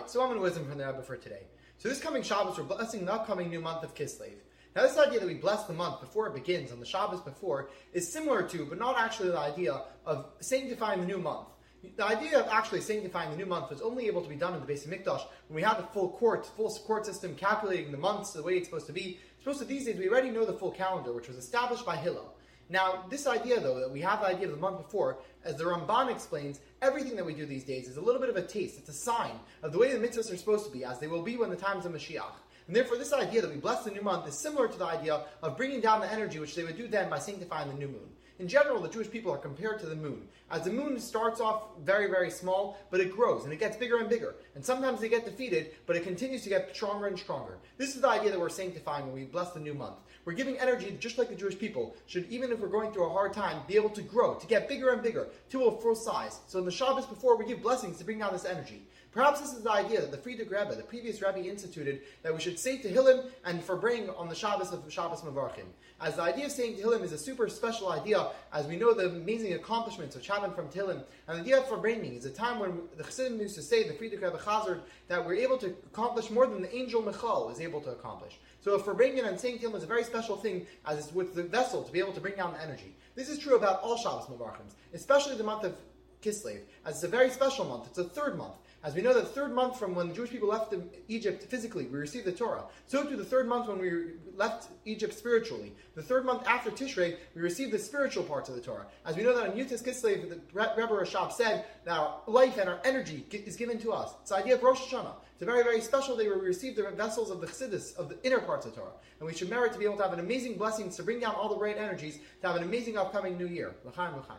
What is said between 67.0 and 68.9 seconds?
is a super special idea, as we